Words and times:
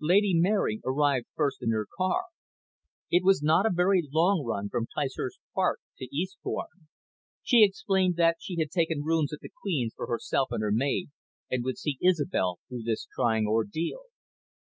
Lady 0.00 0.32
Mary 0.32 0.80
arrived 0.84 1.26
first 1.34 1.60
in 1.60 1.72
her 1.72 1.88
car 1.98 2.26
it 3.10 3.24
was 3.24 3.42
not 3.42 3.66
a 3.66 3.72
very 3.74 4.06
long 4.12 4.44
run 4.44 4.68
from 4.68 4.86
Ticehurst 4.94 5.40
Park 5.56 5.80
to 5.98 6.04
Eastbourne. 6.16 6.86
She 7.42 7.64
explained 7.64 8.14
that 8.14 8.36
she 8.38 8.58
had 8.60 8.70
taken 8.70 9.02
rooms 9.02 9.32
at 9.32 9.40
the 9.40 9.50
"Queen's" 9.60 9.94
for 9.96 10.06
herself 10.06 10.52
and 10.52 10.62
her 10.62 10.70
maid, 10.70 11.08
and 11.50 11.64
would 11.64 11.78
see 11.78 11.98
Isobel 12.00 12.60
through 12.68 12.84
this 12.84 13.08
trying 13.12 13.48
ordeal. 13.48 14.02